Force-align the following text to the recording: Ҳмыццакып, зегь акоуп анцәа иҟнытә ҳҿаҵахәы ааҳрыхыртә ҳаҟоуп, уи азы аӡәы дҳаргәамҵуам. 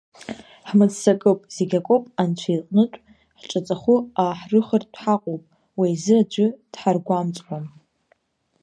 Ҳмыццакып, 0.69 1.39
зегь 1.55 1.75
акоуп 1.79 2.03
анцәа 2.21 2.51
иҟнытә 2.57 2.99
ҳҿаҵахәы 3.39 3.95
ааҳрыхыртә 4.21 4.97
ҳаҟоуп, 5.01 5.43
уи 5.79 5.89
азы 5.95 6.15
аӡәы 6.21 6.47
дҳаргәамҵуам. 6.71 7.65